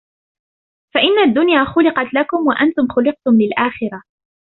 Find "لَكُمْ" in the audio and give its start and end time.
2.13-2.37